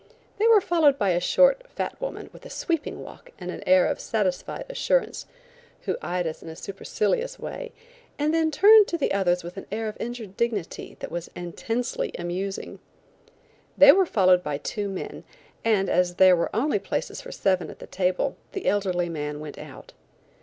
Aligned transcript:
They 0.39 0.47
were 0.47 0.61
followed 0.61 0.97
by 0.97 1.11
a 1.11 1.19
short, 1.19 1.61
fat 1.69 2.01
woman 2.01 2.31
with 2.33 2.43
a 2.43 2.49
sweeping 2.49 3.03
walk 3.03 3.29
and 3.37 3.61
air 3.67 3.85
of 3.85 3.99
satisfied 3.99 4.65
assurance, 4.67 5.27
who 5.81 5.95
eyed 6.01 6.25
us 6.25 6.41
in 6.41 6.49
a 6.49 6.55
supercilious 6.55 7.37
way 7.37 7.71
and 8.17 8.33
then 8.33 8.49
turned 8.49 8.87
to 8.87 8.97
the 8.97 9.13
others 9.13 9.43
with 9.43 9.57
an 9.57 9.67
air 9.71 9.87
of 9.87 9.97
injured 10.01 10.35
dignity 10.35 10.97
that 11.01 11.11
was 11.11 11.29
intensely 11.35 12.13
amusing. 12.17 12.79
They 13.77 13.91
were 13.91 14.07
followed 14.07 14.41
by 14.41 14.57
two 14.57 14.89
men 14.89 15.23
and 15.63 15.87
as 15.87 16.15
there 16.15 16.35
were 16.35 16.49
only 16.51 16.79
places 16.79 17.21
for 17.21 17.31
seven 17.31 17.69
at 17.69 17.77
the 17.77 17.85
table 17.85 18.37
the 18.53 18.65
elderly 18.65 19.07
man 19.07 19.39
went 19.39 19.59
out. 19.59 19.93